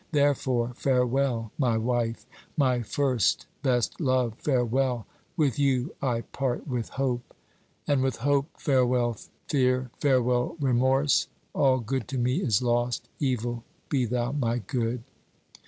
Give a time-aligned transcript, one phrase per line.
[0.11, 2.25] Therefore farewell, my wife
[2.57, 5.05] my first, best love, farewell!
[5.37, 7.35] with you I part with hope,
[7.87, 9.15] 'And with hope, farewell
[9.47, 15.03] fear, Farewell remorse: all good to me is lost: Evil, be thou my good.'